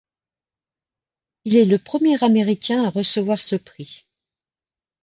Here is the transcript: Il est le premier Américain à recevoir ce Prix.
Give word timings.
Il 1.45 1.55
est 1.55 1.65
le 1.65 1.77
premier 1.77 2.23
Américain 2.23 2.83
à 2.85 2.89
recevoir 2.89 3.39
ce 3.39 3.55
Prix. 3.55 4.07